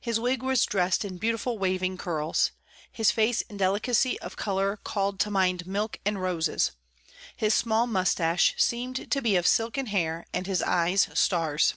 His 0.00 0.18
wig 0.18 0.42
was 0.42 0.66
dressed 0.66 1.04
in 1.04 1.16
beautiful 1.18 1.56
waving 1.56 1.96
curls; 1.96 2.50
his 2.90 3.12
face 3.12 3.42
in 3.42 3.56
delicacy 3.56 4.18
of 4.18 4.34
color 4.34 4.76
called 4.82 5.20
to 5.20 5.30
mind 5.30 5.64
milk 5.64 6.00
and 6.04 6.20
roses; 6.20 6.72
his 7.36 7.54
small 7.54 7.86
mustache 7.86 8.52
seemed 8.58 9.08
to 9.12 9.22
be 9.22 9.36
of 9.36 9.46
silken 9.46 9.86
hair, 9.86 10.26
and 10.34 10.48
his 10.48 10.60
eyes 10.60 11.06
stars. 11.14 11.74